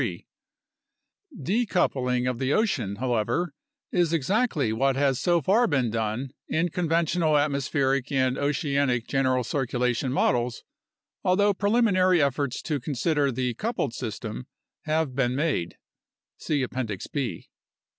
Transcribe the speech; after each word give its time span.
Decoupling 1.39 2.27
of 2.27 2.39
the 2.39 2.51
ocean, 2.51 2.95
however, 2.95 3.53
is 3.91 4.11
exactly 4.13 4.73
what 4.73 4.95
has 4.95 5.19
so 5.19 5.43
far 5.43 5.67
been 5.67 5.91
done 5.91 6.31
in 6.47 6.69
conventional 6.69 7.37
atmospheric 7.37 8.11
and 8.11 8.33
30 8.33 8.33
UNDERSTANDING 8.33 8.35
CLIMATIC 8.35 8.55
CHANGE 8.55 8.81
oceanic 8.81 9.07
general 9.07 9.43
circulation 9.43 10.11
models, 10.11 10.63
although 11.23 11.53
preliminary 11.53 12.19
efforts 12.19 12.63
to 12.63 12.79
consider 12.79 13.31
the 13.31 13.53
coupled 13.53 13.93
system 13.93 14.47
have 14.85 15.13
been 15.13 15.35
made 15.35 15.77
(see 16.35 16.63
Appendix 16.63 17.05
B). 17.05 17.49